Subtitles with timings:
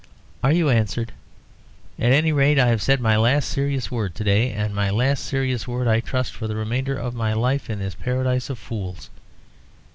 [0.43, 1.11] Are you answered?
[1.99, 5.23] At any rate, I have said my last serious word to day, and my last
[5.23, 9.11] serious word I trust for the remainder of my life in this Paradise of Fools.